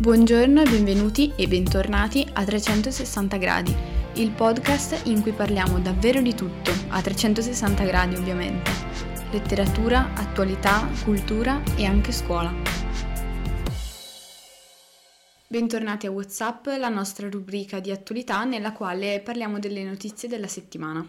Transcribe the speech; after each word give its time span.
Buongiorno 0.00 0.62
e 0.62 0.64
benvenuti 0.64 1.30
e 1.36 1.46
bentornati 1.46 2.26
a 2.32 2.42
360 2.42 3.36
gradi, 3.36 3.76
il 4.14 4.30
podcast 4.30 5.06
in 5.08 5.20
cui 5.20 5.32
parliamo 5.32 5.78
davvero 5.78 6.22
di 6.22 6.34
tutto, 6.34 6.70
a 6.88 7.02
360 7.02 7.84
gradi 7.84 8.14
ovviamente. 8.14 8.70
Letteratura, 9.30 10.14
attualità, 10.14 10.88
cultura 11.04 11.62
e 11.76 11.84
anche 11.84 12.12
scuola. 12.12 12.50
Bentornati 15.46 16.06
a 16.06 16.10
WhatsApp, 16.10 16.68
la 16.78 16.88
nostra 16.88 17.28
rubrica 17.28 17.78
di 17.78 17.90
attualità 17.90 18.44
nella 18.44 18.72
quale 18.72 19.20
parliamo 19.20 19.58
delle 19.58 19.84
notizie 19.84 20.30
della 20.30 20.48
settimana. 20.48 21.06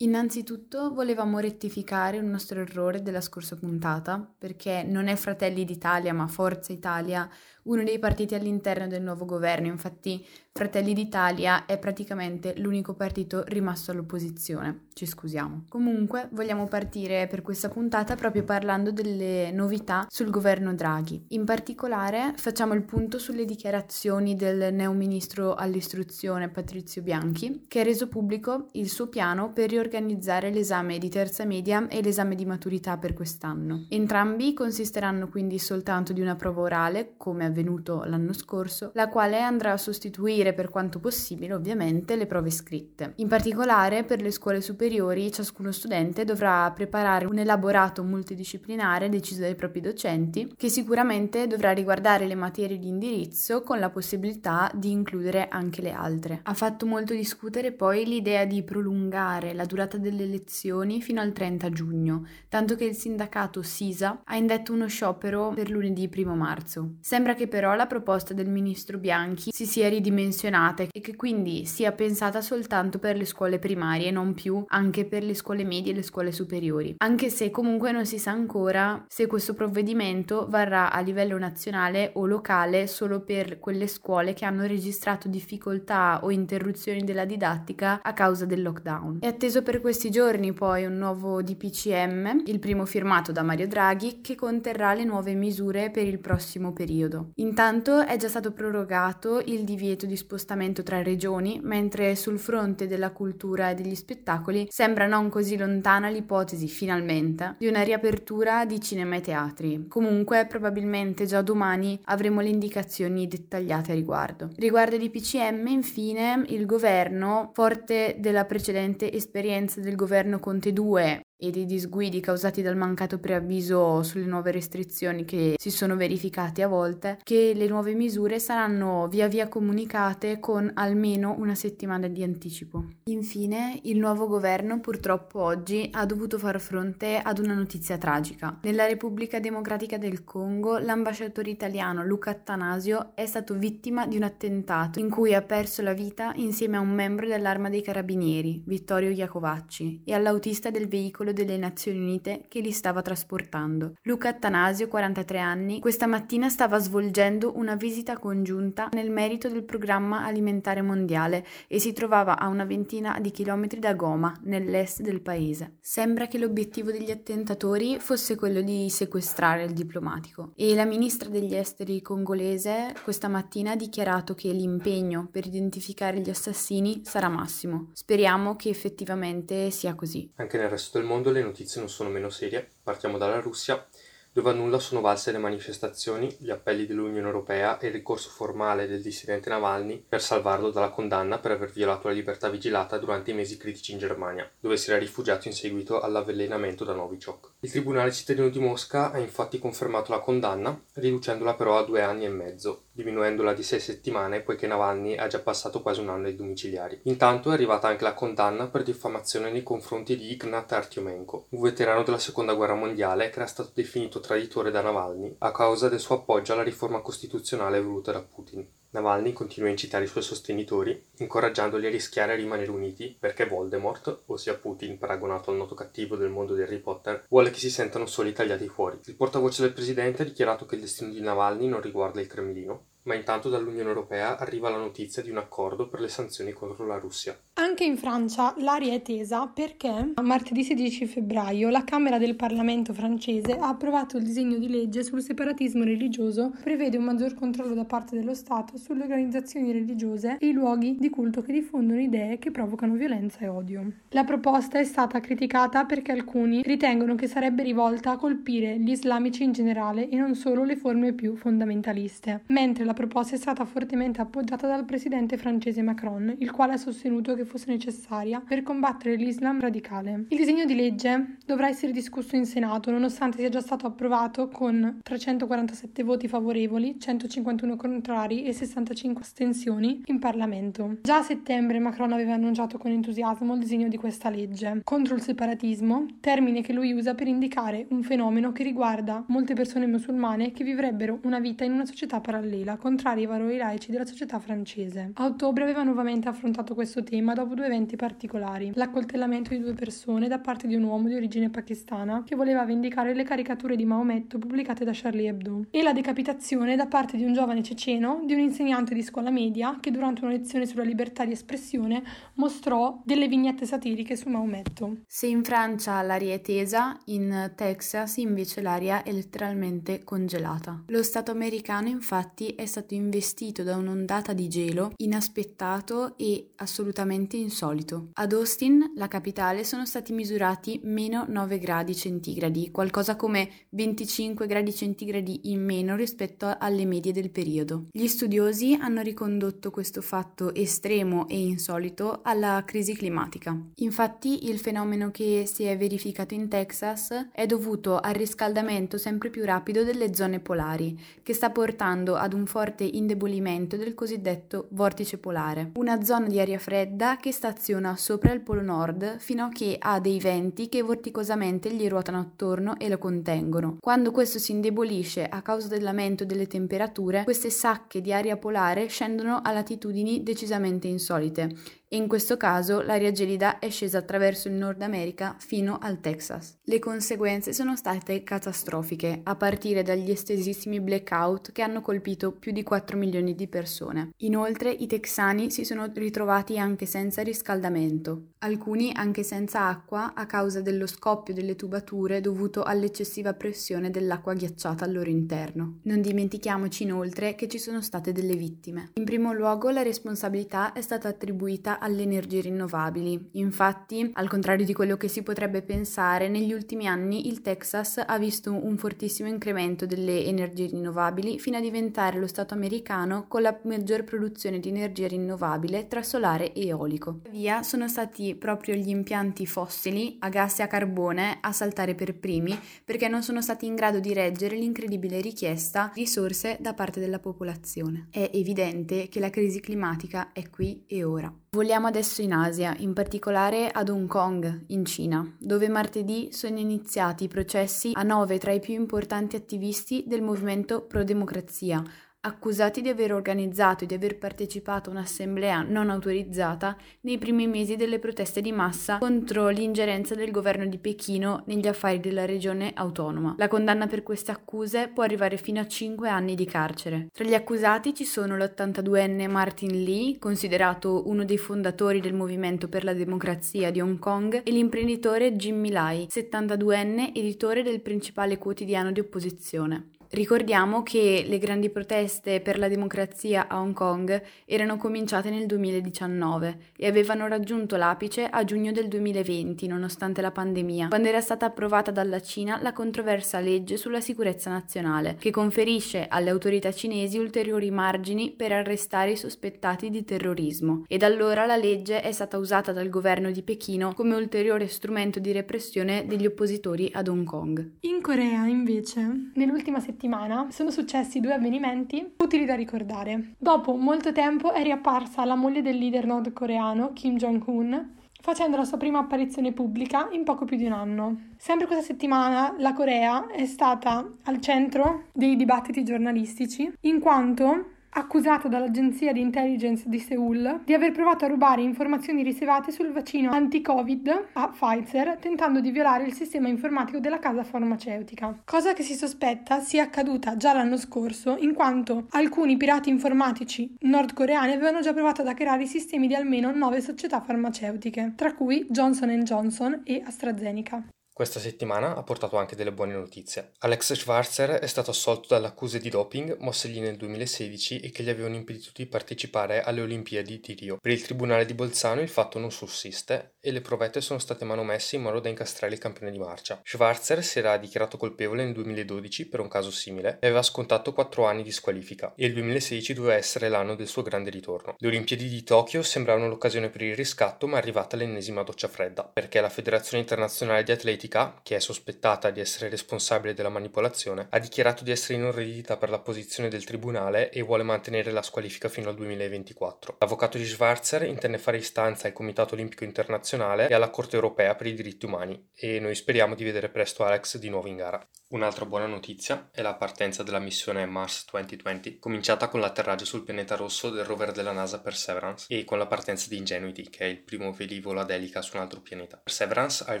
Innanzitutto 0.00 0.92
volevamo 0.92 1.38
rettificare 1.38 2.18
un 2.18 2.28
nostro 2.28 2.60
errore 2.60 3.00
della 3.00 3.22
scorsa 3.22 3.56
puntata, 3.56 4.18
perché 4.36 4.82
non 4.82 5.06
è 5.06 5.16
Fratelli 5.16 5.64
d'Italia 5.64 6.12
ma 6.12 6.26
Forza 6.26 6.70
Italia 6.70 7.26
uno 7.66 7.84
dei 7.84 7.98
partiti 7.98 8.34
all'interno 8.34 8.86
del 8.88 9.02
nuovo 9.02 9.24
governo, 9.24 9.66
infatti 9.66 10.24
Fratelli 10.56 10.94
d'Italia 10.94 11.66
è 11.66 11.78
praticamente 11.78 12.54
l'unico 12.56 12.94
partito 12.94 13.44
rimasto 13.46 13.90
all'opposizione, 13.90 14.86
ci 14.94 15.04
scusiamo. 15.04 15.64
Comunque 15.68 16.28
vogliamo 16.32 16.66
partire 16.66 17.26
per 17.26 17.42
questa 17.42 17.68
puntata 17.68 18.14
proprio 18.14 18.42
parlando 18.42 18.90
delle 18.90 19.50
novità 19.52 20.06
sul 20.08 20.30
governo 20.30 20.74
Draghi. 20.74 21.26
In 21.30 21.44
particolare 21.44 22.32
facciamo 22.36 22.72
il 22.72 22.84
punto 22.84 23.18
sulle 23.18 23.44
dichiarazioni 23.44 24.34
del 24.34 24.72
neo 24.72 24.92
ministro 24.92 25.54
all'istruzione 25.54 26.48
Patrizio 26.48 27.02
Bianchi, 27.02 27.66
che 27.68 27.80
ha 27.80 27.84
reso 27.84 28.08
pubblico 28.08 28.68
il 28.72 28.88
suo 28.88 29.08
piano 29.08 29.52
per 29.52 29.68
riorganizzare 29.68 30.50
l'esame 30.50 30.96
di 30.96 31.10
terza 31.10 31.44
media 31.44 31.86
e 31.88 32.00
l'esame 32.00 32.34
di 32.34 32.46
maturità 32.46 32.96
per 32.96 33.12
quest'anno. 33.12 33.86
Entrambi 33.90 34.54
consisteranno 34.54 35.28
quindi 35.28 35.58
soltanto 35.58 36.14
di 36.14 36.22
una 36.22 36.34
prova 36.34 36.62
orale, 36.62 37.12
come 37.18 37.44
avvenuto 37.56 38.04
l'anno 38.04 38.34
scorso, 38.34 38.90
la 38.94 39.08
quale 39.08 39.40
andrà 39.40 39.72
a 39.72 39.76
sostituire 39.78 40.52
per 40.52 40.68
quanto 40.68 40.98
possibile 40.98 41.54
ovviamente 41.54 42.16
le 42.16 42.26
prove 42.26 42.50
scritte. 42.50 43.14
In 43.16 43.28
particolare 43.28 44.04
per 44.04 44.20
le 44.20 44.30
scuole 44.30 44.60
superiori 44.60 45.32
ciascuno 45.32 45.72
studente 45.72 46.24
dovrà 46.24 46.70
preparare 46.72 47.24
un 47.24 47.38
elaborato 47.38 48.02
multidisciplinare 48.02 49.08
deciso 49.08 49.40
dai 49.40 49.54
propri 49.54 49.80
docenti 49.80 50.52
che 50.56 50.68
sicuramente 50.68 51.46
dovrà 51.46 51.72
riguardare 51.72 52.26
le 52.26 52.34
materie 52.34 52.78
di 52.78 52.88
indirizzo 52.88 53.62
con 53.62 53.78
la 53.78 53.90
possibilità 53.90 54.70
di 54.74 54.90
includere 54.90 55.48
anche 55.48 55.80
le 55.80 55.92
altre. 55.92 56.40
Ha 56.42 56.54
fatto 56.54 56.84
molto 56.86 57.14
discutere 57.14 57.72
poi 57.72 58.04
l'idea 58.04 58.44
di 58.44 58.62
prolungare 58.62 59.54
la 59.54 59.64
durata 59.64 59.96
delle 59.96 60.26
lezioni 60.26 61.00
fino 61.00 61.20
al 61.20 61.32
30 61.32 61.70
giugno, 61.70 62.26
tanto 62.48 62.74
che 62.74 62.84
il 62.84 62.94
sindacato 62.94 63.62
SISA 63.62 64.22
ha 64.24 64.36
indetto 64.36 64.72
uno 64.72 64.86
sciopero 64.86 65.52
per 65.54 65.70
lunedì 65.70 66.10
1 66.14 66.34
marzo. 66.34 66.94
Sembra 67.00 67.34
che 67.34 67.45
però 67.46 67.74
la 67.74 67.86
proposta 67.86 68.34
del 68.34 68.48
ministro 68.48 68.98
Bianchi 68.98 69.50
si 69.52 69.66
sia 69.66 69.88
ridimensionata 69.88 70.84
e 70.90 71.00
che 71.00 71.16
quindi 71.16 71.64
sia 71.66 71.92
pensata 71.92 72.40
soltanto 72.40 72.98
per 72.98 73.16
le 73.16 73.24
scuole 73.24 73.58
primarie 73.58 74.08
e 74.08 74.10
non 74.10 74.34
più 74.34 74.64
anche 74.68 75.04
per 75.04 75.22
le 75.22 75.34
scuole 75.34 75.64
medie 75.64 75.92
e 75.92 75.96
le 75.96 76.02
scuole 76.02 76.32
superiori. 76.32 76.94
Anche 76.98 77.30
se 77.30 77.50
comunque 77.50 77.92
non 77.92 78.06
si 78.06 78.18
sa 78.18 78.30
ancora 78.30 79.04
se 79.08 79.26
questo 79.26 79.54
provvedimento 79.54 80.46
varrà 80.48 80.92
a 80.92 81.00
livello 81.00 81.38
nazionale 81.38 82.10
o 82.14 82.26
locale 82.26 82.86
solo 82.86 83.20
per 83.20 83.58
quelle 83.58 83.86
scuole 83.86 84.34
che 84.34 84.44
hanno 84.44 84.66
registrato 84.66 85.28
difficoltà 85.28 86.20
o 86.22 86.30
interruzioni 86.30 87.04
della 87.04 87.24
didattica 87.24 88.00
a 88.02 88.12
causa 88.12 88.44
del 88.46 88.62
lockdown. 88.62 89.18
È 89.20 89.26
atteso 89.26 89.62
per 89.62 89.80
questi 89.80 90.10
giorni 90.10 90.52
poi 90.52 90.84
un 90.84 90.96
nuovo 90.96 91.42
DPCM, 91.42 92.42
il 92.46 92.58
primo 92.58 92.84
firmato 92.86 93.32
da 93.32 93.42
Mario 93.42 93.68
Draghi, 93.68 94.20
che 94.20 94.34
conterrà 94.34 94.94
le 94.94 95.04
nuove 95.04 95.34
misure 95.34 95.90
per 95.90 96.06
il 96.06 96.18
prossimo 96.18 96.72
periodo. 96.72 97.30
Intanto 97.38 98.00
è 98.00 98.16
già 98.16 98.28
stato 98.28 98.50
prorogato 98.52 99.42
il 99.44 99.64
divieto 99.64 100.06
di 100.06 100.16
spostamento 100.16 100.82
tra 100.82 101.02
regioni, 101.02 101.60
mentre 101.62 102.16
sul 102.16 102.38
fronte 102.38 102.86
della 102.86 103.10
cultura 103.10 103.68
e 103.68 103.74
degli 103.74 103.94
spettacoli 103.94 104.68
sembra 104.70 105.06
non 105.06 105.28
così 105.28 105.58
lontana 105.58 106.08
l'ipotesi, 106.08 106.66
finalmente, 106.66 107.56
di 107.58 107.66
una 107.66 107.82
riapertura 107.82 108.64
di 108.64 108.80
cinema 108.80 109.16
e 109.16 109.20
teatri. 109.20 109.86
Comunque, 109.86 110.46
probabilmente 110.46 111.26
già 111.26 111.42
domani 111.42 112.00
avremo 112.04 112.40
le 112.40 112.48
indicazioni 112.48 113.28
dettagliate 113.28 113.92
a 113.92 113.94
riguardo. 113.94 114.48
Riguardo 114.56 114.96
di 114.96 115.10
PCM, 115.10 115.66
infine, 115.66 116.42
il 116.46 116.64
governo, 116.64 117.50
forte 117.52 118.16
della 118.18 118.46
precedente 118.46 119.12
esperienza 119.12 119.82
del 119.82 119.94
governo 119.94 120.38
Conte 120.38 120.72
2 120.72 121.20
e 121.38 121.50
dei 121.50 121.66
disguidi 121.66 122.20
causati 122.20 122.62
dal 122.62 122.76
mancato 122.76 123.18
preavviso 123.18 124.02
sulle 124.02 124.24
nuove 124.24 124.50
restrizioni 124.50 125.24
che 125.24 125.54
si 125.58 125.70
sono 125.70 125.96
verificati 125.96 126.62
a 126.62 126.68
volte, 126.68 127.18
che 127.22 127.52
le 127.54 127.68
nuove 127.68 127.94
misure 127.94 128.38
saranno 128.38 129.06
via 129.08 129.28
via 129.28 129.48
comunicate 129.48 130.40
con 130.40 130.70
almeno 130.74 131.34
una 131.38 131.54
settimana 131.54 132.08
di 132.08 132.22
anticipo. 132.22 132.86
Infine, 133.04 133.80
il 133.84 133.98
nuovo 133.98 134.26
governo 134.26 134.80
purtroppo 134.80 135.40
oggi 135.42 135.88
ha 135.92 136.06
dovuto 136.06 136.38
far 136.38 136.60
fronte 136.60 137.20
ad 137.22 137.38
una 137.38 137.54
notizia 137.54 137.98
tragica. 137.98 138.58
Nella 138.62 138.86
Repubblica 138.86 139.38
Democratica 139.38 139.98
del 139.98 140.24
Congo, 140.24 140.78
l'ambasciatore 140.78 141.50
italiano 141.50 142.04
Luca 142.04 142.30
Attanasio 142.30 143.12
è 143.14 143.26
stato 143.26 143.54
vittima 143.54 144.06
di 144.06 144.16
un 144.16 144.22
attentato 144.22 144.98
in 144.98 145.10
cui 145.10 145.34
ha 145.34 145.42
perso 145.42 145.82
la 145.82 145.92
vita 145.92 146.32
insieme 146.36 146.76
a 146.76 146.80
un 146.80 146.90
membro 146.90 147.26
dell'arma 147.26 147.68
dei 147.68 147.82
carabinieri, 147.82 148.62
Vittorio 148.64 149.10
Iacovacci, 149.10 150.02
e 150.04 150.14
all'autista 150.14 150.70
del 150.70 150.88
veicolo 150.88 151.25
veicolo 151.26 151.32
delle 151.32 151.56
Nazioni 151.56 151.98
Unite 151.98 152.42
che 152.48 152.60
li 152.60 152.70
stava 152.70 153.02
trasportando. 153.02 153.94
Luca 154.02 154.28
Attanasio, 154.28 154.88
43 154.88 155.38
anni, 155.38 155.80
questa 155.80 156.06
mattina 156.06 156.48
stava 156.48 156.78
svolgendo 156.78 157.52
una 157.56 157.74
visita 157.74 158.18
congiunta 158.18 158.88
nel 158.92 159.10
merito 159.10 159.48
del 159.48 159.64
programma 159.64 160.24
alimentare 160.24 160.82
mondiale 160.82 161.44
e 161.66 161.78
si 161.78 161.92
trovava 161.92 162.38
a 162.38 162.48
una 162.48 162.64
ventina 162.64 163.18
di 163.20 163.30
chilometri 163.30 163.80
da 163.80 163.94
Goma, 163.94 164.34
nell'est 164.44 165.00
del 165.00 165.20
paese. 165.20 165.76
Sembra 165.80 166.26
che 166.26 166.38
l'obiettivo 166.38 166.90
degli 166.90 167.10
attentatori 167.10 167.98
fosse 167.98 168.36
quello 168.36 168.60
di 168.60 168.88
sequestrare 168.90 169.64
il 169.64 169.72
diplomatico 169.72 170.52
e 170.54 170.74
la 170.74 170.84
ministra 170.84 171.28
degli 171.28 171.54
esteri 171.54 172.02
congolese 172.02 172.94
questa 173.02 173.28
mattina 173.28 173.72
ha 173.72 173.76
dichiarato 173.76 174.34
che 174.34 174.50
l'impegno 174.50 175.28
per 175.30 175.46
identificare 175.46 176.20
gli 176.20 176.30
assassini 176.30 177.02
sarà 177.04 177.28
massimo. 177.28 177.90
Speriamo 177.92 178.56
che 178.56 178.68
effettivamente 178.68 179.70
sia 179.70 179.94
così. 179.94 180.30
Anche 180.36 180.58
nel 180.58 180.68
resto 180.68 180.98
del 180.98 181.06
mondo 181.06 181.15
mondo 181.16 181.30
le 181.30 181.42
notizie 181.42 181.80
non 181.80 181.88
sono 181.88 182.10
meno 182.10 182.28
serie. 182.28 182.72
Partiamo 182.82 183.16
dalla 183.16 183.40
Russia, 183.40 183.86
dove 184.36 184.50
a 184.50 184.52
nulla 184.52 184.78
sono 184.78 185.00
valse 185.00 185.32
le 185.32 185.38
manifestazioni, 185.38 186.36
gli 186.38 186.50
appelli 186.50 186.84
dell'Unione 186.84 187.26
Europea 187.26 187.78
e 187.78 187.86
il 187.86 187.94
ricorso 187.94 188.28
formale 188.28 188.86
del 188.86 189.00
dissidente 189.00 189.48
Navalny 189.48 190.04
per 190.06 190.20
salvarlo 190.20 190.70
dalla 190.70 190.90
condanna 190.90 191.38
per 191.38 191.52
aver 191.52 191.72
violato 191.72 192.08
la 192.08 192.12
libertà 192.12 192.50
vigilata 192.50 192.98
durante 192.98 193.30
i 193.30 193.34
mesi 193.34 193.56
critici 193.56 193.92
in 193.92 193.98
Germania, 193.98 194.46
dove 194.60 194.76
si 194.76 194.90
era 194.90 194.98
rifugiato 194.98 195.48
in 195.48 195.54
seguito 195.54 196.02
all'avvelenamento 196.02 196.84
da 196.84 196.92
Novichok. 196.92 197.52
Il 197.60 197.70
Tribunale 197.70 198.12
cittadino 198.12 198.50
di 198.50 198.58
Mosca 198.58 199.10
ha 199.10 199.18
infatti 199.18 199.58
confermato 199.58 200.12
la 200.12 200.18
condanna, 200.18 200.78
riducendola 200.92 201.54
però 201.54 201.78
a 201.78 201.84
due 201.84 202.02
anni 202.02 202.26
e 202.26 202.28
mezzo, 202.28 202.82
diminuendola 202.92 203.54
di 203.54 203.62
sei 203.62 203.80
settimane 203.80 204.40
poiché 204.40 204.66
Navalny 204.66 205.16
ha 205.16 205.28
già 205.28 205.38
passato 205.38 205.80
quasi 205.80 206.00
un 206.00 206.10
anno 206.10 206.26
ai 206.26 206.36
domiciliari. 206.36 207.00
Intanto 207.04 207.50
è 207.50 207.54
arrivata 207.54 207.88
anche 207.88 208.04
la 208.04 208.12
condanna 208.12 208.66
per 208.66 208.82
diffamazione 208.82 209.50
nei 209.50 209.62
confronti 209.62 210.14
di 210.14 210.30
Ignat 210.30 210.72
Artyomenko, 210.72 211.46
un 211.50 211.62
veterano 211.62 212.02
della 212.02 212.18
seconda 212.18 212.52
guerra 212.52 212.74
mondiale 212.74 213.30
che 213.30 213.36
era 213.36 213.46
stato 213.46 213.70
definito 213.72 214.20
traditore 214.26 214.72
da 214.72 214.82
Navalny 214.82 215.36
a 215.38 215.52
causa 215.52 215.88
del 215.88 216.00
suo 216.00 216.16
appoggio 216.16 216.52
alla 216.52 216.64
riforma 216.64 217.00
costituzionale 217.00 217.80
voluta 217.80 218.10
da 218.10 218.22
Putin. 218.22 218.66
Navalny 218.90 219.32
continua 219.32 219.68
a 219.68 219.72
incitare 219.72 220.04
i 220.04 220.08
suoi 220.08 220.22
sostenitori, 220.22 221.06
incoraggiandoli 221.18 221.86
a 221.86 221.90
rischiare 221.90 222.32
a 222.32 222.36
rimanere 222.36 222.70
uniti 222.70 223.16
perché 223.18 223.46
Voldemort, 223.46 224.24
ossia 224.26 224.56
Putin 224.56 224.98
paragonato 224.98 225.50
al 225.50 225.56
noto 225.56 225.74
cattivo 225.74 226.16
del 226.16 226.30
mondo 226.30 226.54
di 226.54 226.62
Harry 226.62 226.80
Potter, 226.80 227.24
vuole 227.28 227.50
che 227.50 227.58
si 227.58 227.70
sentano 227.70 228.06
soli 228.06 228.32
tagliati 228.32 228.68
fuori. 228.68 228.98
Il 229.04 229.14
portavoce 229.14 229.62
del 229.62 229.72
presidente 229.72 230.22
ha 230.22 230.24
dichiarato 230.24 230.66
che 230.66 230.74
il 230.74 230.80
destino 230.80 231.12
di 231.12 231.20
Navalny 231.20 231.68
non 231.68 231.80
riguarda 231.80 232.20
il 232.20 232.26
Cremlino, 232.26 232.86
ma 233.06 233.14
intanto 233.14 233.48
dall'Unione 233.48 233.88
Europea 233.88 234.38
arriva 234.38 234.68
la 234.68 234.76
notizia 234.76 235.22
di 235.22 235.30
un 235.30 235.38
accordo 235.38 235.88
per 235.88 236.00
le 236.00 236.08
sanzioni 236.08 236.52
contro 236.52 236.86
la 236.86 236.98
Russia. 236.98 237.36
Anche 237.54 237.84
in 237.84 237.96
Francia 237.96 238.54
l'aria 238.58 238.92
è 238.92 239.02
tesa 239.02 239.46
perché 239.46 240.12
martedì 240.22 240.62
16 240.62 241.06
febbraio 241.06 241.70
la 241.70 241.84
Camera 241.84 242.18
del 242.18 242.36
Parlamento 242.36 242.92
francese 242.92 243.56
ha 243.56 243.68
approvato 243.68 244.18
il 244.18 244.24
disegno 244.24 244.58
di 244.58 244.68
legge 244.68 245.02
sul 245.02 245.22
separatismo 245.22 245.84
religioso 245.84 246.52
prevede 246.62 246.96
un 246.98 247.04
maggior 247.04 247.34
controllo 247.34 247.74
da 247.74 247.84
parte 247.84 248.16
dello 248.16 248.34
Stato 248.34 248.76
sulle 248.76 249.04
organizzazioni 249.04 249.72
religiose 249.72 250.36
e 250.38 250.48
i 250.48 250.52
luoghi 250.52 250.96
di 250.98 251.08
culto 251.08 251.42
che 251.42 251.52
diffondono 251.52 252.00
idee 252.00 252.38
che 252.38 252.50
provocano 252.50 252.94
violenza 252.94 253.38
e 253.40 253.48
odio. 253.48 253.92
La 254.10 254.24
proposta 254.24 254.78
è 254.78 254.84
stata 254.84 255.20
criticata 255.20 255.84
perché 255.84 256.12
alcuni 256.12 256.62
ritengono 256.62 257.14
che 257.14 257.28
sarebbe 257.28 257.62
rivolta 257.62 258.12
a 258.12 258.16
colpire 258.16 258.78
gli 258.78 258.90
islamici 258.90 259.44
in 259.44 259.52
generale 259.52 260.08
e 260.08 260.16
non 260.16 260.34
solo 260.34 260.64
le 260.64 260.76
forme 260.76 261.12
più 261.12 261.36
fondamentaliste, 261.36 262.42
mentre 262.48 262.84
la 262.84 262.94
proposta 262.96 263.34
è 263.34 263.38
stata 263.38 263.66
fortemente 263.66 264.22
appoggiata 264.22 264.66
dal 264.66 264.86
presidente 264.86 265.36
francese 265.36 265.82
Macron, 265.82 266.34
il 266.38 266.50
quale 266.50 266.72
ha 266.72 266.76
sostenuto 266.78 267.34
che 267.34 267.44
fosse 267.44 267.70
necessaria 267.70 268.40
per 268.40 268.62
combattere 268.62 269.16
l'Islam 269.16 269.60
radicale. 269.60 270.24
Il 270.28 270.38
disegno 270.38 270.64
di 270.64 270.74
legge 270.74 271.36
dovrà 271.44 271.68
essere 271.68 271.92
discusso 271.92 272.36
in 272.36 272.46
Senato, 272.46 272.90
nonostante 272.90 273.36
sia 273.36 273.50
già 273.50 273.60
stato 273.60 273.86
approvato 273.86 274.48
con 274.48 275.00
347 275.02 276.02
voti 276.02 276.26
favorevoli, 276.26 276.98
151 276.98 277.76
contrari 277.76 278.44
e 278.44 278.54
65 278.54 279.20
astensioni 279.20 280.00
in 280.06 280.18
Parlamento. 280.18 280.96
Già 281.02 281.18
a 281.18 281.22
settembre 281.22 281.78
Macron 281.78 282.12
aveva 282.12 282.32
annunciato 282.32 282.78
con 282.78 282.90
entusiasmo 282.90 283.52
il 283.52 283.60
disegno 283.60 283.88
di 283.88 283.98
questa 283.98 284.30
legge 284.30 284.80
contro 284.82 285.14
il 285.14 285.20
separatismo, 285.20 286.06
termine 286.20 286.62
che 286.62 286.72
lui 286.72 286.92
usa 286.92 287.14
per 287.14 287.26
indicare 287.26 287.86
un 287.90 288.02
fenomeno 288.02 288.52
che 288.52 288.62
riguarda 288.62 289.22
molte 289.28 289.52
persone 289.52 289.86
musulmane 289.86 290.52
che 290.52 290.64
vivrebbero 290.64 291.18
una 291.24 291.40
vita 291.40 291.64
in 291.64 291.72
una 291.72 291.84
società 291.84 292.20
parallela, 292.20 292.78
contraria 292.86 293.24
ai 293.24 293.28
valori 293.28 293.56
laici 293.56 293.90
della 293.90 294.04
società 294.04 294.38
francese. 294.38 295.10
A 295.14 295.24
ottobre 295.24 295.64
aveva 295.64 295.82
nuovamente 295.82 296.28
affrontato 296.28 296.72
questo 296.72 297.02
tema 297.02 297.34
dopo 297.34 297.54
due 297.54 297.66
eventi 297.66 297.96
particolari: 297.96 298.70
l'accoltellamento 298.74 299.50
di 299.50 299.58
due 299.58 299.72
persone 299.72 300.28
da 300.28 300.38
parte 300.38 300.68
di 300.68 300.76
un 300.76 300.84
uomo 300.84 301.08
di 301.08 301.16
origine 301.16 301.50
pakistana 301.50 302.22
che 302.24 302.36
voleva 302.36 302.64
vendicare 302.64 303.12
le 303.12 303.24
caricature 303.24 303.74
di 303.74 303.84
Maometto 303.84 304.38
pubblicate 304.38 304.84
da 304.84 304.92
Charlie 304.94 305.30
Hebdo 305.30 305.64
e 305.70 305.82
la 305.82 305.92
decapitazione 305.92 306.76
da 306.76 306.86
parte 306.86 307.16
di 307.16 307.24
un 307.24 307.32
giovane 307.32 307.64
ceceno 307.64 308.22
di 308.24 308.34
un 308.34 308.38
insegnante 308.38 308.94
di 308.94 309.02
scuola 309.02 309.30
media 309.30 309.78
che 309.80 309.90
durante 309.90 310.22
una 310.24 310.34
lezione 310.34 310.64
sulla 310.64 310.84
libertà 310.84 311.24
di 311.24 311.32
espressione 311.32 312.04
mostrò 312.34 313.00
delle 313.04 313.26
vignette 313.26 313.66
satiriche 313.66 314.14
su 314.14 314.28
Maometto. 314.28 314.98
Se 315.08 315.26
in 315.26 315.42
Francia 315.42 316.00
l'aria 316.02 316.34
è 316.34 316.40
tesa, 316.40 316.96
in 317.06 317.50
Texas 317.56 318.18
invece 318.18 318.62
l'aria 318.62 319.02
è 319.02 319.10
letteralmente 319.10 320.04
congelata. 320.04 320.84
Lo 320.86 321.02
Stato 321.02 321.32
americano 321.32 321.88
infatti 321.88 322.50
è 322.50 322.65
stato 322.66 322.94
investito 322.94 323.62
da 323.62 323.76
un'ondata 323.76 324.32
di 324.32 324.48
gelo 324.48 324.92
inaspettato 324.96 326.16
e 326.16 326.50
assolutamente 326.56 327.36
insolito. 327.36 328.08
Ad 328.14 328.32
Austin, 328.32 328.92
la 328.96 329.08
capitale, 329.08 329.64
sono 329.64 329.86
stati 329.86 330.12
misurati 330.12 330.80
meno 330.84 331.24
9 331.28 331.58
gradi 331.58 331.94
centigradi, 331.94 332.70
qualcosa 332.70 333.16
come 333.16 333.48
25 333.70 334.46
gradi 334.46 334.72
centigradi 334.74 335.50
in 335.50 335.64
meno 335.64 335.96
rispetto 335.96 336.54
alle 336.58 336.84
medie 336.84 337.12
del 337.12 337.30
periodo. 337.30 337.86
Gli 337.90 338.06
studiosi 338.06 338.76
hanno 338.80 339.02
ricondotto 339.02 339.70
questo 339.70 340.00
fatto 340.00 340.54
estremo 340.54 341.28
e 341.28 341.38
insolito 341.38 342.20
alla 342.22 342.62
crisi 342.66 342.94
climatica. 342.94 343.56
Infatti 343.76 344.48
il 344.48 344.58
fenomeno 344.58 345.10
che 345.10 345.44
si 345.46 345.64
è 345.64 345.76
verificato 345.76 346.34
in 346.34 346.48
Texas 346.48 347.28
è 347.32 347.46
dovuto 347.46 347.98
al 347.98 348.14
riscaldamento 348.14 348.98
sempre 348.98 349.30
più 349.30 349.44
rapido 349.44 349.84
delle 349.84 350.14
zone 350.14 350.40
polari, 350.40 350.98
che 351.22 351.34
sta 351.34 351.50
portando 351.50 352.16
ad 352.16 352.32
un 352.32 352.46
indebolimento 352.80 353.76
del 353.76 353.94
cosiddetto 353.94 354.68
vortice 354.70 355.18
polare, 355.18 355.72
una 355.74 356.02
zona 356.02 356.26
di 356.26 356.40
aria 356.40 356.58
fredda 356.58 357.16
che 357.18 357.30
staziona 357.30 357.96
sopra 357.96 358.32
il 358.32 358.40
polo 358.40 358.62
nord 358.62 359.18
fino 359.18 359.44
a 359.44 359.48
che 359.50 359.76
ha 359.78 360.00
dei 360.00 360.18
venti 360.18 360.68
che 360.68 360.82
vorticosamente 360.82 361.72
gli 361.72 361.86
ruotano 361.88 362.18
attorno 362.18 362.78
e 362.78 362.88
lo 362.88 362.98
contengono. 362.98 363.76
Quando 363.80 364.10
questo 364.10 364.38
si 364.38 364.52
indebolisce 364.52 365.26
a 365.26 365.42
causa 365.42 365.68
dell'aumento 365.68 366.24
delle 366.24 366.46
temperature, 366.46 367.24
queste 367.24 367.50
sacche 367.50 368.00
di 368.00 368.12
aria 368.12 368.36
polare 368.36 368.86
scendono 368.86 369.40
a 369.42 369.52
latitudini 369.52 370.22
decisamente 370.22 370.88
insolite 370.88 371.54
in 371.96 372.08
questo 372.08 372.36
caso 372.36 372.80
l'aria 372.82 373.10
gelida 373.10 373.58
è 373.58 373.70
scesa 373.70 373.98
attraverso 373.98 374.48
il 374.48 374.54
Nord 374.54 374.82
America 374.82 375.34
fino 375.38 375.78
al 375.80 376.00
Texas. 376.00 376.58
Le 376.62 376.78
conseguenze 376.78 377.52
sono 377.52 377.76
state 377.76 378.22
catastrofiche, 378.22 379.20
a 379.22 379.34
partire 379.36 379.82
dagli 379.82 380.10
estesissimi 380.10 380.80
blackout 380.80 381.52
che 381.52 381.62
hanno 381.62 381.80
colpito 381.80 382.32
più 382.32 382.52
di 382.52 382.62
4 382.62 382.96
milioni 382.96 383.34
di 383.34 383.48
persone. 383.48 384.10
Inoltre 384.18 384.70
i 384.70 384.86
texani 384.86 385.50
si 385.50 385.64
sono 385.64 385.90
ritrovati 385.94 386.58
anche 386.58 386.86
senza 386.86 387.22
riscaldamento, 387.22 388.32
alcuni 388.38 388.92
anche 388.94 389.22
senza 389.22 389.66
acqua 389.66 390.12
a 390.14 390.26
causa 390.26 390.60
dello 390.60 390.86
scoppio 390.86 391.34
delle 391.34 391.56
tubature 391.56 392.20
dovuto 392.20 392.62
all'eccessiva 392.62 393.34
pressione 393.34 393.90
dell'acqua 393.90 394.34
ghiacciata 394.34 394.84
al 394.84 394.92
loro 394.92 395.08
interno. 395.08 395.78
Non 395.82 396.00
dimentichiamoci 396.00 396.82
inoltre 396.82 397.34
che 397.34 397.48
ci 397.48 397.58
sono 397.58 397.80
state 397.80 398.12
delle 398.12 398.36
vittime. 398.36 398.90
In 398.94 399.04
primo 399.04 399.32
luogo 399.32 399.70
la 399.70 399.82
responsabilità 399.82 400.72
è 400.72 400.80
stata 400.80 401.08
attribuita 401.08 401.78
alle 401.86 402.02
energie 402.02 402.40
rinnovabili. 402.40 403.30
Infatti, 403.32 404.10
al 404.14 404.28
contrario 404.28 404.64
di 404.64 404.74
quello 404.74 404.96
che 404.96 405.08
si 405.08 405.22
potrebbe 405.22 405.62
pensare, 405.62 406.28
negli 406.28 406.52
ultimi 406.52 406.86
anni 406.86 407.28
il 407.28 407.40
Texas 407.40 408.02
ha 408.04 408.18
visto 408.18 408.52
un 408.52 408.76
fortissimo 408.76 409.28
incremento 409.28 409.86
delle 409.86 410.24
energie 410.24 410.66
rinnovabili 410.66 411.38
fino 411.38 411.56
a 411.56 411.60
diventare 411.60 412.18
lo 412.18 412.26
Stato 412.26 412.54
americano 412.54 413.26
con 413.28 413.42
la 413.42 413.58
maggior 413.64 414.04
produzione 414.04 414.58
di 414.58 414.68
energia 414.68 415.06
rinnovabile 415.06 415.86
tra 415.86 416.02
solare 416.02 416.52
e 416.52 416.66
eolico. 416.66 417.20
Tuttavia, 417.22 417.62
sono 417.62 417.88
stati 417.88 418.34
proprio 418.34 418.74
gli 418.74 418.88
impianti 418.88 419.46
fossili 419.46 420.16
a 420.20 420.28
gas 420.28 420.58
e 420.58 420.62
a 420.64 420.66
carbone 420.66 421.38
a 421.40 421.52
saltare 421.52 421.94
per 421.94 422.18
primi 422.18 422.58
perché 422.84 423.08
non 423.08 423.22
sono 423.22 423.40
stati 423.40 423.66
in 423.66 423.74
grado 423.74 424.00
di 424.00 424.12
reggere 424.12 424.56
l'incredibile 424.56 425.20
richiesta 425.20 425.90
di 425.94 426.00
risorse 426.00 426.56
da 426.60 426.74
parte 426.74 427.00
della 427.00 427.18
popolazione. 427.18 428.08
È 428.10 428.30
evidente 428.32 429.08
che 429.08 429.20
la 429.20 429.30
crisi 429.30 429.60
climatica 429.60 430.32
è 430.32 430.48
qui 430.48 430.84
e 430.86 431.04
ora. 431.04 431.32
Vogliamo 431.56 431.86
adesso 431.86 432.20
in 432.20 432.34
Asia, 432.34 432.74
in 432.80 432.92
particolare 432.92 433.70
ad 433.70 433.88
Hong 433.88 434.06
Kong, 434.06 434.64
in 434.66 434.84
Cina, 434.84 435.26
dove 435.38 435.70
martedì 435.70 436.28
sono 436.30 436.58
iniziati 436.58 437.24
i 437.24 437.28
processi 437.28 437.92
a 437.94 438.02
nove 438.02 438.36
tra 438.36 438.52
i 438.52 438.60
più 438.60 438.74
importanti 438.74 439.36
attivisti 439.36 440.04
del 440.06 440.20
movimento 440.20 440.82
pro 440.82 441.02
democrazia, 441.02 441.82
accusati 442.26 442.82
di 442.82 442.88
aver 442.88 443.12
organizzato 443.12 443.84
e 443.84 443.86
di 443.86 443.94
aver 443.94 444.18
partecipato 444.18 444.90
a 444.90 444.92
un'assemblea 444.94 445.62
non 445.62 445.90
autorizzata 445.90 446.76
nei 447.02 447.18
primi 447.18 447.46
mesi 447.46 447.76
delle 447.76 448.00
proteste 448.00 448.40
di 448.40 448.50
massa 448.50 448.98
contro 448.98 449.48
l'ingerenza 449.48 450.16
del 450.16 450.32
governo 450.32 450.66
di 450.66 450.78
Pechino 450.78 451.44
negli 451.46 451.68
affari 451.68 452.00
della 452.00 452.24
regione 452.24 452.72
autonoma. 452.74 453.36
La 453.38 453.46
condanna 453.46 453.86
per 453.86 454.02
queste 454.02 454.32
accuse 454.32 454.88
può 454.88 455.04
arrivare 455.04 455.36
fino 455.36 455.60
a 455.60 455.66
5 455.68 456.08
anni 456.08 456.34
di 456.34 456.44
carcere. 456.44 457.08
Tra 457.12 457.24
gli 457.24 457.34
accusati 457.34 457.94
ci 457.94 458.04
sono 458.04 458.36
l'82enne 458.36 459.30
Martin 459.30 459.84
Lee, 459.84 460.18
considerato 460.18 461.08
uno 461.08 461.24
dei 461.24 461.38
fondatori 461.38 462.00
del 462.00 462.14
movimento 462.14 462.68
per 462.68 462.82
la 462.82 462.92
democrazia 462.92 463.70
di 463.70 463.80
Hong 463.80 464.00
Kong, 464.00 464.42
e 464.42 464.50
l'imprenditore 464.50 465.36
Jimmy 465.36 465.70
Lai, 465.70 466.08
72enne 466.10 467.14
editore 467.14 467.62
del 467.62 467.80
principale 467.80 468.36
quotidiano 468.36 468.90
di 468.90 468.98
opposizione. 468.98 469.90
Ricordiamo 470.10 470.82
che 470.84 471.24
le 471.26 471.38
grandi 471.38 471.68
proteste 471.68 472.40
per 472.40 472.58
la 472.58 472.68
democrazia 472.68 473.48
a 473.48 473.60
Hong 473.60 473.74
Kong 473.74 474.22
erano 474.44 474.76
cominciate 474.76 475.30
nel 475.30 475.46
2019 475.46 476.58
e 476.76 476.86
avevano 476.86 477.26
raggiunto 477.26 477.76
l'apice 477.76 478.26
a 478.26 478.44
giugno 478.44 478.70
del 478.70 478.86
2020, 478.86 479.66
nonostante 479.66 480.20
la 480.20 480.30
pandemia, 480.30 480.88
quando 480.88 481.08
era 481.08 481.20
stata 481.20 481.46
approvata 481.46 481.90
dalla 481.90 482.20
Cina 482.20 482.60
la 482.62 482.72
controversa 482.72 483.40
legge 483.40 483.76
sulla 483.76 484.00
sicurezza 484.00 484.48
nazionale, 484.48 485.16
che 485.18 485.30
conferisce 485.30 486.06
alle 486.08 486.30
autorità 486.30 486.70
cinesi 486.70 487.18
ulteriori 487.18 487.72
margini 487.72 488.30
per 488.30 488.52
arrestare 488.52 489.12
i 489.12 489.16
sospettati 489.16 489.90
di 489.90 490.04
terrorismo. 490.04 490.84
E 490.86 490.98
da 490.98 491.06
allora 491.06 491.46
la 491.46 491.56
legge 491.56 492.00
è 492.00 492.12
stata 492.12 492.38
usata 492.38 492.72
dal 492.72 492.88
governo 492.88 493.32
di 493.32 493.42
Pechino 493.42 493.92
come 493.92 494.14
ulteriore 494.14 494.68
strumento 494.68 495.18
di 495.18 495.32
repressione 495.32 496.06
degli 496.06 496.26
oppositori 496.26 496.90
ad 496.92 497.08
Hong 497.08 497.24
Kong. 497.24 497.72
In 497.80 498.00
Corea, 498.00 498.46
invece, 498.46 499.30
nell'ultima 499.34 499.80
settimana 499.80 499.94
settimana 499.96 500.48
sono 500.50 500.70
successi 500.70 501.20
due 501.20 501.32
avvenimenti 501.32 502.14
utili 502.18 502.44
da 502.44 502.54
ricordare. 502.54 503.32
Dopo 503.38 503.74
molto 503.74 504.12
tempo 504.12 504.52
è 504.52 504.62
riapparsa 504.62 505.24
la 505.24 505.34
moglie 505.34 505.62
del 505.62 505.78
leader 505.78 506.04
nordcoreano 506.04 506.92
Kim 506.92 507.16
Jong-un 507.16 507.94
facendo 508.20 508.56
la 508.56 508.64
sua 508.64 508.76
prima 508.76 508.98
apparizione 508.98 509.52
pubblica 509.52 510.08
in 510.10 510.24
poco 510.24 510.44
più 510.44 510.56
di 510.56 510.66
un 510.66 510.72
anno. 510.72 511.28
Sempre 511.36 511.66
questa 511.66 511.84
settimana 511.84 512.54
la 512.58 512.72
Corea 512.72 513.28
è 513.28 513.46
stata 513.46 514.04
al 514.24 514.40
centro 514.40 515.04
dei 515.12 515.36
dibattiti 515.36 515.84
giornalistici 515.84 516.70
in 516.80 516.98
quanto 516.98 517.75
accusata 517.96 518.48
dall'agenzia 518.48 519.12
di 519.12 519.20
intelligence 519.20 519.84
di 519.86 519.98
Seoul 519.98 520.60
di 520.64 520.74
aver 520.74 520.92
provato 520.92 521.24
a 521.24 521.28
rubare 521.28 521.62
informazioni 521.62 522.22
riservate 522.22 522.70
sul 522.70 522.92
vaccino 522.92 523.30
anti-Covid 523.30 524.28
a 524.34 524.48
Pfizer, 524.48 525.16
tentando 525.16 525.60
di 525.60 525.70
violare 525.70 526.04
il 526.04 526.12
sistema 526.12 526.48
informatico 526.48 526.98
della 526.98 527.18
casa 527.18 527.42
farmaceutica. 527.42 528.42
Cosa 528.44 528.74
che 528.74 528.82
si 528.82 528.94
sospetta 528.94 529.60
sia 529.60 529.84
accaduta 529.84 530.36
già 530.36 530.52
l'anno 530.52 530.76
scorso, 530.76 531.36
in 531.38 531.54
quanto 531.54 532.06
alcuni 532.10 532.56
pirati 532.56 532.90
informatici 532.90 533.74
nordcoreani 533.80 534.52
avevano 534.52 534.80
già 534.80 534.92
provato 534.92 535.22
ad 535.22 535.28
hackerare 535.28 535.62
i 535.62 535.66
sistemi 535.66 536.06
di 536.06 536.14
almeno 536.14 536.54
nove 536.54 536.80
società 536.80 537.20
farmaceutiche, 537.20 538.12
tra 538.14 538.34
cui 538.34 538.66
Johnson 538.68 539.10
Johnson 539.24 539.80
e 539.84 540.02
AstraZeneca. 540.04 540.84
Questa 541.16 541.40
settimana 541.40 541.96
ha 541.96 542.02
portato 542.02 542.36
anche 542.36 542.56
delle 542.56 542.74
buone 542.74 542.92
notizie. 542.92 543.52
Alex 543.60 543.94
Schwarzer 543.94 544.50
è 544.58 544.66
stato 544.66 544.90
assolto 544.90 545.28
dalle 545.30 545.46
accuse 545.46 545.78
di 545.78 545.88
doping 545.88 546.36
mossegli 546.40 546.78
nel 546.78 546.98
2016 546.98 547.80
e 547.80 547.90
che 547.90 548.02
gli 548.02 548.10
avevano 548.10 548.34
impedito 548.34 548.68
di 548.74 548.84
partecipare 548.84 549.62
alle 549.62 549.80
Olimpiadi 549.80 550.40
di 550.40 550.52
Rio. 550.52 550.76
Per 550.78 550.92
il 550.92 551.00
Tribunale 551.00 551.46
di 551.46 551.54
Bolzano 551.54 552.02
il 552.02 552.10
fatto 552.10 552.38
non 552.38 552.52
sussiste 552.52 553.36
e 553.40 553.50
le 553.50 553.62
provette 553.62 554.02
sono 554.02 554.18
state 554.18 554.44
manomesse 554.44 554.96
in 554.96 555.02
modo 555.04 555.18
da 555.20 555.30
incastrare 555.30 555.72
il 555.72 555.78
campione 555.78 556.12
di 556.12 556.18
marcia. 556.18 556.60
Schwarzer 556.62 557.24
si 557.24 557.38
era 557.38 557.56
dichiarato 557.56 557.96
colpevole 557.96 558.44
nel 558.44 558.52
2012 558.52 559.28
per 559.28 559.40
un 559.40 559.48
caso 559.48 559.70
simile 559.70 560.18
e 560.20 560.26
aveva 560.26 560.42
scontato 560.42 560.92
4 560.92 561.24
anni 561.24 561.42
di 561.42 561.50
squalifica 561.50 562.12
e 562.14 562.26
il 562.26 562.34
2016 562.34 562.92
doveva 562.92 563.14
essere 563.14 563.48
l'anno 563.48 563.74
del 563.74 563.88
suo 563.88 564.02
grande 564.02 564.28
ritorno. 564.28 564.74
Le 564.76 564.88
Olimpiadi 564.88 565.30
di 565.30 565.42
Tokyo 565.42 565.82
sembravano 565.82 566.28
l'occasione 566.28 566.68
per 566.68 566.82
il 566.82 566.94
riscatto 566.94 567.46
ma 567.46 567.56
è 567.56 567.60
arrivata 567.60 567.96
l'ennesima 567.96 568.42
doccia 568.42 568.68
fredda 568.68 569.04
perché 569.04 569.40
la 569.40 569.48
Federazione 569.48 570.02
Internazionale 570.02 570.62
di 570.62 570.72
Atletica 570.72 571.04
politica, 571.06 571.40
che 571.42 571.56
è 571.56 571.60
sospettata 571.60 572.30
di 572.30 572.40
essere 572.40 572.68
responsabile 572.68 573.34
della 573.34 573.48
manipolazione, 573.48 574.26
ha 574.30 574.38
dichiarato 574.38 574.84
di 574.84 574.90
essere 574.90 575.14
inorridita 575.14 575.76
per 575.76 575.90
la 575.90 576.00
posizione 576.00 576.48
del 576.48 576.64
tribunale 576.64 577.30
e 577.30 577.42
vuole 577.42 577.62
mantenere 577.62 578.10
la 578.10 578.22
squalifica 578.22 578.68
fino 578.68 578.88
al 578.88 578.96
2024. 578.96 579.96
L'avvocato 580.00 580.38
di 580.38 580.44
Schwarzer 580.44 581.02
intende 581.02 581.38
fare 581.38 581.58
istanza 581.58 582.06
al 582.06 582.12
Comitato 582.12 582.54
Olimpico 582.54 582.84
Internazionale 582.84 583.68
e 583.68 583.74
alla 583.74 583.90
Corte 583.90 584.16
Europea 584.16 584.54
per 584.54 584.66
i 584.66 584.74
diritti 584.74 585.06
umani 585.06 585.50
e 585.54 585.78
noi 585.80 585.94
speriamo 585.94 586.34
di 586.34 586.44
vedere 586.44 586.68
presto 586.68 587.04
Alex 587.04 587.38
di 587.38 587.48
nuovo 587.48 587.68
in 587.68 587.76
gara. 587.76 588.06
Un'altra 588.28 588.64
buona 588.64 588.86
notizia 588.86 589.50
è 589.52 589.62
la 589.62 589.74
partenza 589.74 590.24
della 590.24 590.40
missione 590.40 590.84
Mars 590.84 591.26
2020, 591.30 592.00
cominciata 592.00 592.48
con 592.48 592.58
l'atterraggio 592.58 593.04
sul 593.04 593.22
pianeta 593.22 593.54
rosso 593.54 593.88
del 593.88 594.04
rover 594.04 594.32
della 594.32 594.50
NASA 594.50 594.80
Perseverance 594.80 595.46
e 595.48 595.62
con 595.62 595.78
la 595.78 595.86
partenza 595.86 596.28
di 596.28 596.36
Ingenuity, 596.36 596.90
che 596.90 597.04
è 597.04 597.08
il 597.08 597.20
primo 597.20 597.52
velivolo 597.52 598.00
ad 598.00 598.10
elica 598.10 598.42
su 598.42 598.56
un 598.56 598.62
altro 598.62 598.80
pianeta. 598.80 599.20
Perseverance 599.22 599.84
ha 599.86 599.94
il 599.94 600.00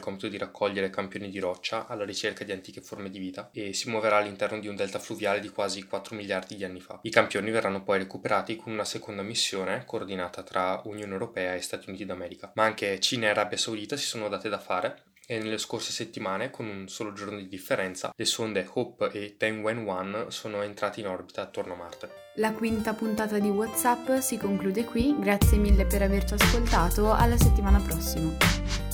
compito 0.00 0.26
di 0.26 0.38
raccogliere 0.38 0.90
campioni 0.90 1.30
di 1.30 1.38
roccia 1.38 1.86
alla 1.86 2.04
ricerca 2.04 2.42
di 2.42 2.50
antiche 2.50 2.80
forme 2.80 3.10
di 3.10 3.20
vita 3.20 3.48
e 3.52 3.72
si 3.74 3.90
muoverà 3.90 4.16
all'interno 4.16 4.58
di 4.58 4.66
un 4.66 4.74
delta 4.74 4.98
fluviale 4.98 5.38
di 5.38 5.50
quasi 5.50 5.84
4 5.84 6.16
miliardi 6.16 6.56
di 6.56 6.64
anni 6.64 6.80
fa. 6.80 6.98
I 7.02 7.10
campioni 7.10 7.52
verranno 7.52 7.84
poi 7.84 7.98
recuperati 7.98 8.56
con 8.56 8.72
una 8.72 8.84
seconda 8.84 9.22
missione 9.22 9.84
coordinata 9.86 10.42
tra 10.42 10.80
Unione 10.86 11.12
Europea 11.12 11.54
e 11.54 11.60
Stati 11.60 11.88
Uniti 11.90 12.04
d'America. 12.04 12.50
Ma 12.56 12.64
anche 12.64 12.98
Cina 12.98 13.26
e 13.26 13.30
Arabia 13.30 13.56
Saudita 13.56 13.96
si 13.96 14.06
sono 14.06 14.28
date 14.28 14.48
da 14.48 14.58
fare 14.58 15.14
e 15.26 15.38
nelle 15.38 15.58
scorse 15.58 15.92
settimane, 15.92 16.50
con 16.50 16.66
un 16.66 16.88
solo 16.88 17.12
giorno 17.12 17.36
di 17.36 17.48
differenza, 17.48 18.12
le 18.16 18.24
sonde 18.24 18.68
Hope 18.72 19.10
e 19.10 19.36
Tianwen-1 19.36 20.28
sono 20.28 20.62
entrate 20.62 21.00
in 21.00 21.08
orbita 21.08 21.42
attorno 21.42 21.74
a 21.74 21.76
Marte. 21.76 22.10
La 22.36 22.52
quinta 22.52 22.94
puntata 22.94 23.38
di 23.38 23.48
WhatsApp 23.48 24.18
si 24.18 24.38
conclude 24.38 24.84
qui, 24.84 25.16
grazie 25.18 25.58
mille 25.58 25.84
per 25.86 26.02
averci 26.02 26.34
ascoltato, 26.34 27.12
alla 27.12 27.36
settimana 27.36 27.80
prossima. 27.80 28.85